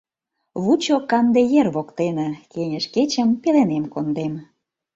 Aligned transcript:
Вучо 0.63 0.95
канде 1.09 1.41
ер 1.59 1.67
воктене— 1.75 2.27
Кеҥеж 2.51 2.85
кечым 2.93 3.29
пеленем 3.41 3.85
кондем. 3.93 4.33